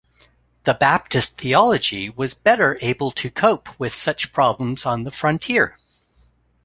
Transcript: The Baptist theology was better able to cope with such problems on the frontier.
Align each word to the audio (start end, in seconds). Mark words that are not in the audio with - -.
The 0.63 0.73
Baptist 0.73 1.37
theology 1.37 2.09
was 2.09 2.33
better 2.33 2.79
able 2.81 3.11
to 3.11 3.29
cope 3.29 3.69
with 3.79 3.93
such 3.93 4.33
problems 4.33 4.83
on 4.83 5.03
the 5.03 5.11
frontier. 5.11 5.77